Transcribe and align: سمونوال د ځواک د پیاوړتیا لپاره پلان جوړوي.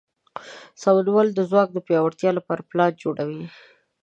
سمونوال 0.81 1.27
د 1.33 1.39
ځواک 1.49 1.69
د 1.73 1.77
پیاوړتیا 1.87 2.31
لپاره 2.37 2.61
پلان 2.69 2.91
جوړوي. 3.03 3.43